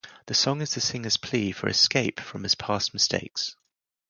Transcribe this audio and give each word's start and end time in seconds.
The 0.25 0.33
song 0.33 0.61
is 0.63 0.73
the 0.73 0.81
singer's 0.81 1.15
plea 1.17 1.51
for 1.51 1.69
"escape" 1.69 2.19
from 2.19 2.41
his 2.41 2.55
past 2.55 2.91
mistakes. 2.91 3.55